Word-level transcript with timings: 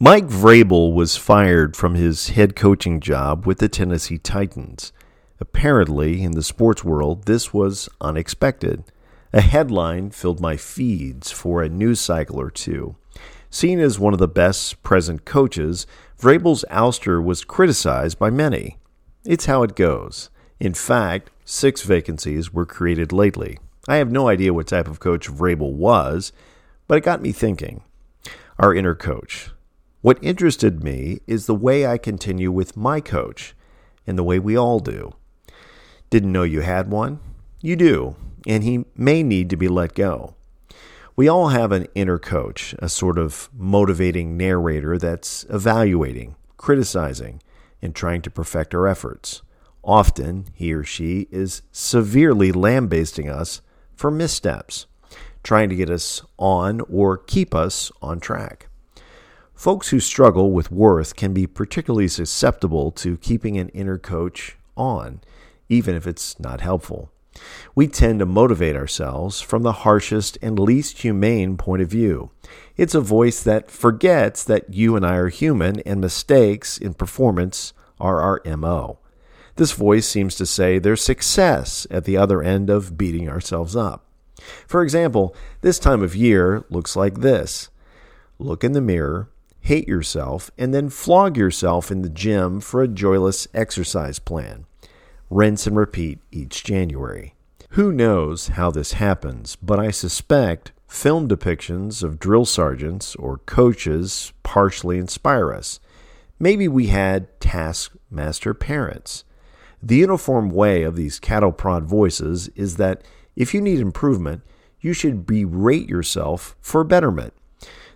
Mike 0.00 0.28
Vrabel 0.28 0.94
was 0.94 1.16
fired 1.16 1.76
from 1.76 1.96
his 1.96 2.28
head 2.28 2.54
coaching 2.54 3.00
job 3.00 3.44
with 3.44 3.58
the 3.58 3.68
Tennessee 3.68 4.16
Titans. 4.16 4.92
Apparently, 5.40 6.22
in 6.22 6.32
the 6.32 6.42
sports 6.44 6.84
world, 6.84 7.24
this 7.24 7.52
was 7.52 7.88
unexpected. 8.00 8.84
A 9.32 9.40
headline 9.40 10.10
filled 10.10 10.38
my 10.38 10.56
feeds 10.56 11.32
for 11.32 11.64
a 11.64 11.68
news 11.68 11.98
cycle 11.98 12.40
or 12.40 12.48
two. 12.48 12.94
Seen 13.50 13.80
as 13.80 13.98
one 13.98 14.12
of 14.12 14.20
the 14.20 14.28
best 14.28 14.84
present 14.84 15.24
coaches, 15.24 15.84
Vrabel's 16.16 16.64
ouster 16.70 17.20
was 17.20 17.42
criticized 17.42 18.20
by 18.20 18.30
many. 18.30 18.78
It's 19.24 19.46
how 19.46 19.64
it 19.64 19.74
goes. 19.74 20.30
In 20.60 20.74
fact, 20.74 21.30
six 21.44 21.82
vacancies 21.82 22.52
were 22.52 22.66
created 22.66 23.12
lately. 23.12 23.58
I 23.88 23.96
have 23.96 24.12
no 24.12 24.28
idea 24.28 24.54
what 24.54 24.68
type 24.68 24.86
of 24.86 25.00
coach 25.00 25.28
Vrabel 25.28 25.72
was, 25.72 26.32
but 26.86 26.98
it 26.98 27.04
got 27.04 27.20
me 27.20 27.32
thinking. 27.32 27.82
Our 28.60 28.72
inner 28.72 28.94
coach, 28.94 29.50
what 30.08 30.18
interested 30.22 30.82
me 30.82 31.20
is 31.26 31.44
the 31.44 31.54
way 31.54 31.86
I 31.86 31.98
continue 31.98 32.50
with 32.50 32.78
my 32.78 32.98
coach 32.98 33.54
and 34.06 34.16
the 34.16 34.24
way 34.24 34.38
we 34.38 34.56
all 34.56 34.80
do. 34.80 35.12
Didn't 36.08 36.32
know 36.32 36.44
you 36.44 36.62
had 36.62 36.90
one? 36.90 37.20
You 37.60 37.76
do, 37.76 38.16
and 38.46 38.64
he 38.64 38.86
may 38.96 39.22
need 39.22 39.50
to 39.50 39.56
be 39.58 39.68
let 39.68 39.94
go. 39.94 40.34
We 41.14 41.28
all 41.28 41.48
have 41.48 41.72
an 41.72 41.88
inner 41.94 42.18
coach, 42.18 42.74
a 42.78 42.88
sort 42.88 43.18
of 43.18 43.50
motivating 43.52 44.34
narrator 44.38 44.96
that's 44.96 45.44
evaluating, 45.50 46.36
criticizing, 46.56 47.42
and 47.82 47.94
trying 47.94 48.22
to 48.22 48.30
perfect 48.30 48.74
our 48.74 48.86
efforts. 48.86 49.42
Often, 49.84 50.46
he 50.54 50.72
or 50.72 50.84
she 50.84 51.28
is 51.30 51.60
severely 51.70 52.50
lambasting 52.50 53.28
us 53.28 53.60
for 53.94 54.10
missteps, 54.10 54.86
trying 55.42 55.68
to 55.68 55.76
get 55.76 55.90
us 55.90 56.22
on 56.38 56.80
or 56.88 57.18
keep 57.18 57.54
us 57.54 57.92
on 58.00 58.20
track. 58.20 58.68
Folks 59.58 59.88
who 59.88 59.98
struggle 59.98 60.52
with 60.52 60.70
worth 60.70 61.16
can 61.16 61.34
be 61.34 61.44
particularly 61.44 62.06
susceptible 62.06 62.92
to 62.92 63.16
keeping 63.16 63.58
an 63.58 63.70
inner 63.70 63.98
coach 63.98 64.56
on, 64.76 65.20
even 65.68 65.96
if 65.96 66.06
it's 66.06 66.38
not 66.38 66.60
helpful. 66.60 67.10
We 67.74 67.88
tend 67.88 68.20
to 68.20 68.24
motivate 68.24 68.76
ourselves 68.76 69.40
from 69.40 69.64
the 69.64 69.82
harshest 69.82 70.38
and 70.40 70.60
least 70.60 71.02
humane 71.02 71.56
point 71.56 71.82
of 71.82 71.88
view. 71.88 72.30
It's 72.76 72.94
a 72.94 73.00
voice 73.00 73.42
that 73.42 73.68
forgets 73.68 74.44
that 74.44 74.72
you 74.72 74.94
and 74.94 75.04
I 75.04 75.16
are 75.16 75.28
human 75.28 75.80
and 75.80 76.00
mistakes 76.00 76.78
in 76.78 76.94
performance 76.94 77.72
are 77.98 78.20
our 78.20 78.40
MO. 78.56 79.00
This 79.56 79.72
voice 79.72 80.06
seems 80.06 80.36
to 80.36 80.46
say 80.46 80.78
there's 80.78 81.02
success 81.02 81.84
at 81.90 82.04
the 82.04 82.16
other 82.16 82.44
end 82.44 82.70
of 82.70 82.96
beating 82.96 83.28
ourselves 83.28 83.74
up. 83.74 84.06
For 84.68 84.84
example, 84.84 85.34
this 85.62 85.80
time 85.80 86.04
of 86.04 86.14
year 86.14 86.64
looks 86.70 86.94
like 86.94 87.22
this 87.22 87.70
look 88.38 88.62
in 88.62 88.70
the 88.70 88.80
mirror 88.80 89.30
hate 89.68 89.86
yourself, 89.86 90.50
and 90.56 90.72
then 90.72 90.88
flog 90.88 91.36
yourself 91.36 91.90
in 91.90 92.00
the 92.00 92.08
gym 92.08 92.58
for 92.58 92.82
a 92.82 92.88
joyless 92.88 93.46
exercise 93.52 94.18
plan. 94.18 94.64
Rinse 95.28 95.66
and 95.66 95.76
repeat 95.76 96.20
each 96.32 96.64
January. 96.64 97.34
Who 97.72 97.92
knows 97.92 98.48
how 98.48 98.70
this 98.70 98.92
happens, 98.92 99.56
but 99.56 99.78
I 99.78 99.90
suspect 99.90 100.72
film 100.86 101.28
depictions 101.28 102.02
of 102.02 102.18
drill 102.18 102.46
sergeants 102.46 103.14
or 103.16 103.38
coaches 103.44 104.32
partially 104.42 104.96
inspire 104.96 105.52
us. 105.52 105.80
Maybe 106.38 106.66
we 106.66 106.86
had 106.86 107.38
taskmaster 107.38 108.54
parents. 108.54 109.24
The 109.82 109.96
uniform 109.96 110.48
way 110.48 110.82
of 110.82 110.96
these 110.96 111.20
cattle 111.20 111.52
prod 111.52 111.84
voices 111.84 112.48
is 112.56 112.78
that 112.78 113.02
if 113.36 113.52
you 113.52 113.60
need 113.60 113.80
improvement, 113.80 114.40
you 114.80 114.94
should 114.94 115.26
berate 115.26 115.90
yourself 115.90 116.56
for 116.62 116.84
betterment. 116.84 117.34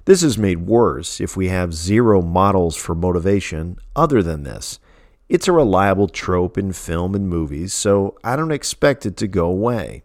This 0.04 0.24
is 0.24 0.36
made 0.36 0.66
worse 0.66 1.20
if 1.20 1.36
we 1.36 1.48
have 1.48 1.72
zero 1.72 2.22
models 2.22 2.76
for 2.76 2.94
motivation 2.94 3.78
other 3.94 4.20
than 4.20 4.42
this. 4.42 4.80
It's 5.28 5.46
a 5.46 5.52
reliable 5.52 6.08
trope 6.08 6.58
in 6.58 6.72
film 6.72 7.14
and 7.14 7.28
movies, 7.28 7.72
so 7.72 8.18
I 8.24 8.34
don't 8.34 8.50
expect 8.50 9.06
it 9.06 9.16
to 9.18 9.28
go 9.28 9.46
away. 9.46 10.02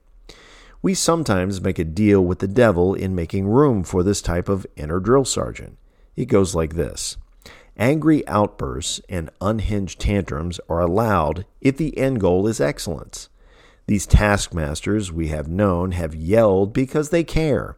We 0.83 0.93
sometimes 0.93 1.61
make 1.61 1.79
a 1.79 1.83
deal 1.83 2.23
with 2.23 2.39
the 2.39 2.47
devil 2.47 2.93
in 2.93 3.15
making 3.15 3.47
room 3.47 3.83
for 3.83 4.03
this 4.03 4.21
type 4.21 4.47
of 4.47 4.67
inner 4.75 4.99
drill 4.99 5.25
sergeant. 5.25 5.79
It 6.15 6.25
goes 6.25 6.53
like 6.53 6.75
this 6.75 7.17
Angry 7.75 8.25
outbursts 8.27 9.01
and 9.09 9.31
unhinged 9.41 9.99
tantrums 9.99 10.59
are 10.69 10.79
allowed 10.79 11.45
if 11.59 11.75
the 11.75 11.97
end 11.97 12.19
goal 12.19 12.45
is 12.45 12.61
excellence. 12.61 13.29
These 13.87 14.05
taskmasters 14.05 15.11
we 15.11 15.29
have 15.29 15.47
known 15.47 15.91
have 15.93 16.13
yelled 16.13 16.71
because 16.71 17.09
they 17.09 17.23
care 17.23 17.77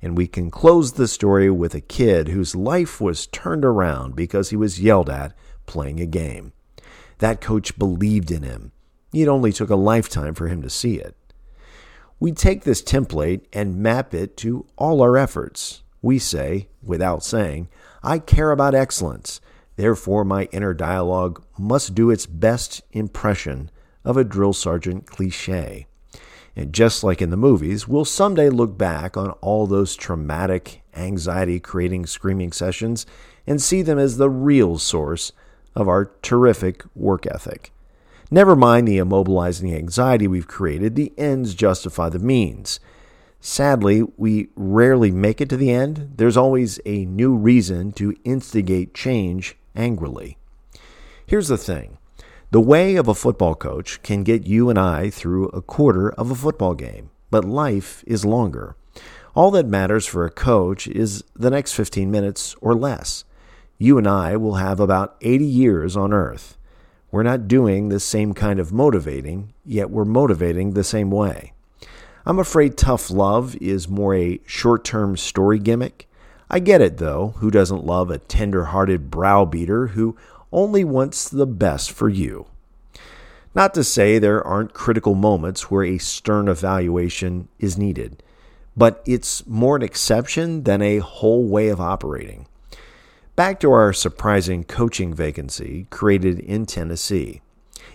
and 0.00 0.16
we 0.16 0.26
can 0.26 0.50
close 0.50 0.92
the 0.92 1.08
story 1.08 1.50
with 1.50 1.74
a 1.74 1.80
kid 1.80 2.28
whose 2.28 2.54
life 2.54 3.00
was 3.00 3.26
turned 3.26 3.64
around 3.64 4.16
because 4.16 4.50
he 4.50 4.56
was 4.56 4.80
yelled 4.80 5.10
at 5.10 5.34
playing 5.66 6.00
a 6.00 6.06
game. 6.06 6.52
That 7.18 7.40
coach 7.40 7.78
believed 7.78 8.30
in 8.30 8.42
him. 8.42 8.72
It 9.12 9.28
only 9.28 9.52
took 9.52 9.70
a 9.70 9.76
lifetime 9.76 10.34
for 10.34 10.48
him 10.48 10.62
to 10.62 10.70
see 10.70 10.96
it. 10.96 11.16
We 12.20 12.32
take 12.32 12.64
this 12.64 12.82
template 12.82 13.42
and 13.52 13.76
map 13.76 14.12
it 14.12 14.36
to 14.38 14.66
all 14.76 15.02
our 15.02 15.16
efforts. 15.16 15.82
We 16.02 16.18
say, 16.18 16.68
without 16.82 17.24
saying, 17.24 17.68
I 18.02 18.18
care 18.18 18.50
about 18.50 18.74
excellence. 18.74 19.40
Therefore, 19.76 20.24
my 20.24 20.44
inner 20.52 20.74
dialogue 20.74 21.44
must 21.56 21.94
do 21.94 22.10
its 22.10 22.26
best 22.26 22.82
impression 22.92 23.70
of 24.04 24.16
a 24.16 24.24
drill 24.24 24.52
sergeant 24.52 25.06
cliche. 25.06 25.86
And 26.58 26.72
just 26.72 27.04
like 27.04 27.22
in 27.22 27.30
the 27.30 27.36
movies, 27.36 27.86
we'll 27.86 28.04
someday 28.04 28.50
look 28.50 28.76
back 28.76 29.16
on 29.16 29.30
all 29.40 29.68
those 29.68 29.94
traumatic, 29.94 30.82
anxiety 30.92 31.60
creating 31.60 32.06
screaming 32.06 32.50
sessions 32.50 33.06
and 33.46 33.62
see 33.62 33.80
them 33.80 33.96
as 33.96 34.16
the 34.16 34.28
real 34.28 34.76
source 34.76 35.30
of 35.76 35.86
our 35.86 36.06
terrific 36.20 36.82
work 36.96 37.26
ethic. 37.26 37.72
Never 38.28 38.56
mind 38.56 38.88
the 38.88 38.98
immobilizing 38.98 39.72
anxiety 39.72 40.26
we've 40.26 40.48
created, 40.48 40.96
the 40.96 41.12
ends 41.16 41.54
justify 41.54 42.08
the 42.08 42.18
means. 42.18 42.80
Sadly, 43.38 44.02
we 44.16 44.48
rarely 44.56 45.12
make 45.12 45.40
it 45.40 45.48
to 45.50 45.56
the 45.56 45.70
end. 45.70 46.14
There's 46.16 46.36
always 46.36 46.80
a 46.84 47.04
new 47.04 47.36
reason 47.36 47.92
to 47.92 48.16
instigate 48.24 48.94
change 48.94 49.56
angrily. 49.76 50.38
Here's 51.24 51.46
the 51.46 51.56
thing 51.56 51.98
the 52.50 52.60
way 52.62 52.96
of 52.96 53.08
a 53.08 53.14
football 53.14 53.54
coach 53.54 54.02
can 54.02 54.22
get 54.22 54.46
you 54.46 54.70
and 54.70 54.78
I 54.78 55.10
through 55.10 55.48
a 55.48 55.60
quarter 55.60 56.10
of 56.12 56.30
a 56.30 56.34
football 56.34 56.74
game, 56.74 57.10
but 57.30 57.44
life 57.44 58.02
is 58.06 58.24
longer. 58.24 58.74
All 59.34 59.50
that 59.50 59.66
matters 59.66 60.06
for 60.06 60.24
a 60.24 60.30
coach 60.30 60.88
is 60.88 61.22
the 61.36 61.50
next 61.50 61.74
15 61.74 62.10
minutes 62.10 62.56
or 62.62 62.74
less. 62.74 63.24
You 63.76 63.98
and 63.98 64.08
I 64.08 64.38
will 64.38 64.54
have 64.54 64.80
about 64.80 65.16
80 65.20 65.44
years 65.44 65.94
on 65.94 66.14
earth. 66.14 66.56
We're 67.10 67.22
not 67.22 67.48
doing 67.48 67.90
the 67.90 68.00
same 68.00 68.32
kind 68.32 68.58
of 68.58 68.72
motivating, 68.72 69.52
yet 69.62 69.90
we're 69.90 70.06
motivating 70.06 70.72
the 70.72 70.84
same 70.84 71.10
way. 71.10 71.52
I'm 72.24 72.38
afraid 72.38 72.78
tough 72.78 73.10
love 73.10 73.56
is 73.56 73.88
more 73.88 74.14
a 74.14 74.40
short 74.46 74.84
term 74.84 75.18
story 75.18 75.58
gimmick. 75.58 76.08
I 76.50 76.60
get 76.60 76.80
it, 76.80 76.96
though. 76.96 77.34
Who 77.38 77.50
doesn't 77.50 77.84
love 77.84 78.10
a 78.10 78.16
tender 78.16 78.66
hearted 78.66 79.10
browbeater 79.10 79.88
who 79.88 80.16
only 80.52 80.84
wants 80.84 81.28
the 81.28 81.46
best 81.46 81.90
for 81.90 82.08
you. 82.08 82.46
Not 83.54 83.74
to 83.74 83.84
say 83.84 84.18
there 84.18 84.46
aren't 84.46 84.74
critical 84.74 85.14
moments 85.14 85.70
where 85.70 85.84
a 85.84 85.98
stern 85.98 86.48
evaluation 86.48 87.48
is 87.58 87.78
needed, 87.78 88.22
but 88.76 89.02
it's 89.06 89.46
more 89.46 89.76
an 89.76 89.82
exception 89.82 90.62
than 90.62 90.80
a 90.80 90.98
whole 90.98 91.44
way 91.46 91.68
of 91.68 91.80
operating. 91.80 92.46
Back 93.34 93.60
to 93.60 93.72
our 93.72 93.92
surprising 93.92 94.64
coaching 94.64 95.14
vacancy 95.14 95.86
created 95.90 96.40
in 96.40 96.66
Tennessee. 96.66 97.40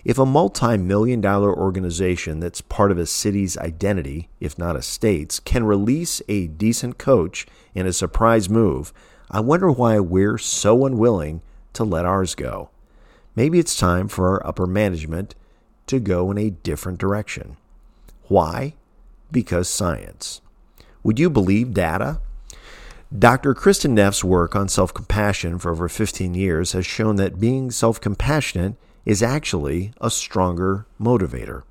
If 0.04 0.18
a 0.18 0.26
multi 0.26 0.76
million 0.76 1.22
dollar 1.22 1.54
organization 1.54 2.40
that's 2.40 2.60
part 2.60 2.90
of 2.90 2.98
a 2.98 3.06
city's 3.06 3.56
identity, 3.56 4.28
if 4.40 4.58
not 4.58 4.76
a 4.76 4.82
state's, 4.82 5.40
can 5.40 5.64
release 5.64 6.20
a 6.28 6.46
decent 6.46 6.98
coach 6.98 7.46
in 7.74 7.86
a 7.86 7.92
surprise 7.92 8.50
move, 8.50 8.92
I 9.30 9.40
wonder 9.40 9.70
why 9.70 9.98
we're 10.00 10.36
so 10.36 10.84
unwilling 10.84 11.40
to 11.74 11.84
let 11.84 12.04
ours 12.04 12.34
go. 12.34 12.70
Maybe 13.36 13.58
it's 13.58 13.76
time 13.76 14.08
for 14.08 14.28
our 14.30 14.46
upper 14.46 14.66
management 14.66 15.34
to 15.86 16.00
go 16.00 16.30
in 16.30 16.38
a 16.38 16.50
different 16.50 16.98
direction. 16.98 17.56
Why? 18.28 18.74
Because 19.30 19.68
science. 19.68 20.40
Would 21.02 21.18
you 21.18 21.28
believe 21.28 21.74
data? 21.74 22.20
Dr. 23.16 23.54
Kristin 23.54 23.90
Neff's 23.90 24.24
work 24.24 24.56
on 24.56 24.68
self 24.68 24.94
compassion 24.94 25.58
for 25.58 25.70
over 25.70 25.88
15 25.88 26.34
years 26.34 26.72
has 26.72 26.86
shown 26.86 27.16
that 27.16 27.38
being 27.38 27.70
self 27.70 28.00
compassionate 28.00 28.74
is 29.04 29.22
actually 29.22 29.92
a 30.00 30.10
stronger 30.10 30.86
motivator. 31.00 31.62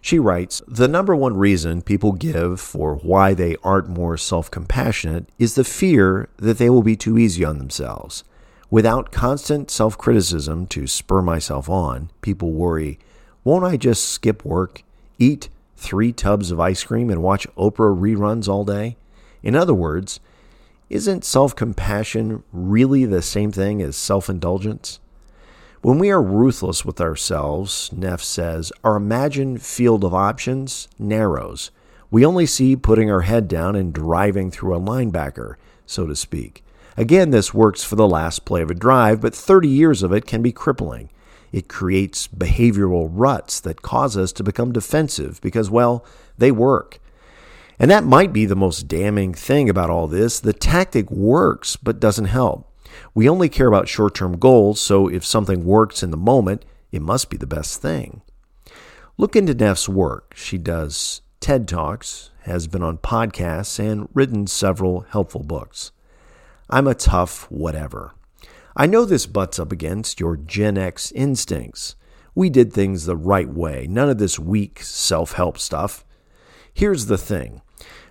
She 0.00 0.18
writes 0.18 0.62
The 0.66 0.88
number 0.88 1.14
one 1.14 1.36
reason 1.36 1.82
people 1.82 2.12
give 2.12 2.60
for 2.60 2.96
why 2.96 3.34
they 3.34 3.56
aren't 3.62 3.88
more 3.88 4.16
self 4.16 4.50
compassionate 4.50 5.28
is 5.38 5.54
the 5.54 5.64
fear 5.64 6.28
that 6.38 6.58
they 6.58 6.70
will 6.70 6.82
be 6.82 6.96
too 6.96 7.18
easy 7.18 7.44
on 7.44 7.58
themselves. 7.58 8.24
Without 8.70 9.10
constant 9.10 9.70
self 9.70 9.98
criticism 9.98 10.66
to 10.68 10.86
spur 10.86 11.22
myself 11.22 11.68
on, 11.68 12.10
people 12.22 12.52
worry 12.52 12.98
won't 13.42 13.64
I 13.64 13.76
just 13.76 14.08
skip 14.08 14.44
work, 14.44 14.82
eat 15.18 15.48
three 15.76 16.12
tubs 16.12 16.50
of 16.50 16.60
ice 16.60 16.84
cream, 16.84 17.08
and 17.08 17.22
watch 17.22 17.46
Oprah 17.56 17.98
reruns 17.98 18.48
all 18.48 18.64
day? 18.64 18.96
In 19.42 19.56
other 19.56 19.72
words, 19.74 20.20
isn't 20.90 21.24
self 21.24 21.56
compassion 21.56 22.42
really 22.52 23.04
the 23.06 23.22
same 23.22 23.50
thing 23.50 23.80
as 23.80 23.96
self 23.96 24.28
indulgence? 24.28 25.00
When 25.82 25.98
we 25.98 26.10
are 26.10 26.22
ruthless 26.22 26.84
with 26.84 27.00
ourselves, 27.00 27.90
Neff 27.92 28.22
says, 28.22 28.70
our 28.84 28.96
imagined 28.96 29.62
field 29.62 30.04
of 30.04 30.12
options 30.12 30.88
narrows. 30.98 31.70
We 32.10 32.26
only 32.26 32.44
see 32.44 32.76
putting 32.76 33.10
our 33.10 33.22
head 33.22 33.48
down 33.48 33.76
and 33.76 33.94
driving 33.94 34.50
through 34.50 34.76
a 34.76 34.80
linebacker, 34.80 35.54
so 35.86 36.06
to 36.06 36.14
speak. 36.14 36.62
Again, 36.96 37.30
this 37.30 37.54
works 37.54 37.84
for 37.84 37.96
the 37.96 38.08
last 38.08 38.44
play 38.44 38.62
of 38.62 38.70
a 38.70 38.74
drive, 38.74 39.20
but 39.20 39.34
30 39.34 39.68
years 39.68 40.02
of 40.02 40.12
it 40.12 40.26
can 40.26 40.42
be 40.42 40.52
crippling. 40.52 41.10
It 41.52 41.68
creates 41.68 42.28
behavioral 42.28 43.08
ruts 43.10 43.60
that 43.60 43.82
cause 43.82 44.16
us 44.16 44.32
to 44.32 44.44
become 44.44 44.72
defensive 44.72 45.40
because, 45.40 45.70
well, 45.70 46.04
they 46.38 46.50
work. 46.52 47.00
And 47.78 47.90
that 47.90 48.04
might 48.04 48.32
be 48.32 48.44
the 48.44 48.56
most 48.56 48.88
damning 48.88 49.32
thing 49.34 49.68
about 49.68 49.90
all 49.90 50.06
this. 50.06 50.38
The 50.38 50.52
tactic 50.52 51.10
works, 51.10 51.76
but 51.76 51.98
doesn't 51.98 52.26
help. 52.26 52.70
We 53.14 53.28
only 53.28 53.48
care 53.48 53.68
about 53.68 53.88
short 53.88 54.14
term 54.14 54.38
goals, 54.38 54.80
so 54.80 55.08
if 55.08 55.24
something 55.24 55.64
works 55.64 56.02
in 56.02 56.10
the 56.10 56.16
moment, 56.16 56.64
it 56.92 57.02
must 57.02 57.30
be 57.30 57.36
the 57.36 57.46
best 57.46 57.80
thing. 57.80 58.20
Look 59.16 59.34
into 59.36 59.54
Neff's 59.54 59.88
work. 59.88 60.34
She 60.36 60.58
does 60.58 61.22
TED 61.40 61.66
Talks, 61.66 62.30
has 62.42 62.66
been 62.66 62.82
on 62.82 62.98
podcasts, 62.98 63.78
and 63.78 64.08
written 64.12 64.46
several 64.46 65.00
helpful 65.10 65.42
books. 65.42 65.92
I'm 66.72 66.86
a 66.86 66.94
tough 66.94 67.50
whatever. 67.50 68.14
I 68.76 68.86
know 68.86 69.04
this 69.04 69.26
butts 69.26 69.58
up 69.58 69.72
against 69.72 70.20
your 70.20 70.36
Gen 70.36 70.78
X 70.78 71.10
instincts. 71.12 71.96
We 72.32 72.48
did 72.48 72.72
things 72.72 73.04
the 73.04 73.16
right 73.16 73.48
way, 73.48 73.88
none 73.90 74.08
of 74.08 74.18
this 74.18 74.38
weak 74.38 74.80
self 74.80 75.32
help 75.32 75.58
stuff. 75.58 76.04
Here's 76.72 77.06
the 77.06 77.18
thing 77.18 77.62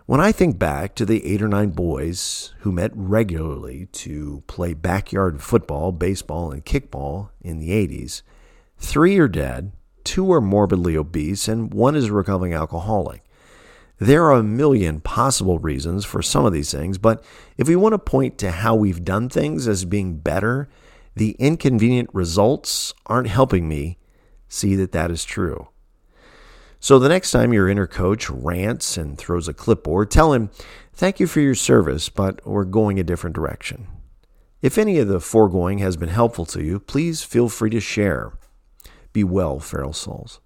when 0.06 0.20
I 0.20 0.34
think 0.34 0.60
back 0.60 0.94
to 0.96 1.06
the 1.06 1.26
eight 1.26 1.42
or 1.42 1.48
nine 1.48 1.70
boys 1.70 2.54
who 2.60 2.74
met 2.74 2.92
regularly 2.94 3.86
to 3.94 4.44
play 4.48 4.74
backyard 4.74 5.42
football, 5.42 5.94
baseball, 5.94 6.52
and 6.52 6.66
kickball 6.66 7.30
in 7.40 7.60
the 7.60 7.70
80s, 7.70 8.24
three 8.78 9.18
are 9.20 9.30
dead, 9.30 9.72
two 10.04 10.34
are 10.34 10.42
morbidly 10.42 10.98
obese, 10.98 11.48
and 11.48 11.74
one 11.74 11.96
is 11.96 12.08
a 12.08 12.14
recovering 12.14 12.54
alcoholic. 12.54 13.24
There 14.00 14.24
are 14.26 14.34
a 14.34 14.44
million 14.44 15.02
possible 15.02 15.60
reasons 15.60 16.06
for 16.06 16.22
some 16.22 16.46
of 16.46 16.54
these 16.54 16.72
things, 16.72 16.98
but 16.98 17.24
if 17.58 17.68
we 17.68 17.76
want 17.76 17.94
to 17.94 18.00
point 18.00 18.38
to 18.38 18.52
how 18.52 18.74
we've 18.74 19.04
done 19.04 19.28
things 19.28 19.68
as 19.68 19.84
being 19.84 20.20
better, 20.20 20.70
the 21.16 21.32
inconvenient 21.38 22.10
results 22.14 22.94
aren't 23.08 23.28
helping 23.28 23.68
me 23.68 23.98
see 24.48 24.76
that 24.76 24.94
that 24.94 25.12
is 25.12 25.26
true. 25.26 25.68
So 26.80 26.98
the 26.98 27.10
next 27.10 27.32
time 27.32 27.52
your 27.52 27.68
inner 27.68 27.88
coach 27.88 28.30
rants 28.30 28.96
and 28.96 29.18
throws 29.18 29.50
a 29.50 29.54
clipboard, 29.54 30.10
tell 30.10 30.32
him, 30.32 30.50
Thank 30.94 31.20
you 31.20 31.28
for 31.28 31.42
your 31.42 31.56
service, 31.56 32.10
but 32.10 32.46
we're 32.46 32.66
going 32.66 33.00
a 33.00 33.04
different 33.04 33.36
direction. 33.36 33.88
If 34.62 34.78
any 34.78 34.98
of 35.00 35.08
the 35.08 35.22
foregoing 35.22 35.80
has 35.80 35.98
been 35.98 36.10
helpful 36.10 36.46
to 36.48 36.64
you, 36.64 36.80
please 36.80 37.24
feel 37.24 37.48
free 37.48 37.70
to 37.70 37.80
share. 37.80 38.34
Be 39.14 39.24
well, 39.24 39.60
Feral 39.60 39.94
Souls. 39.94 40.40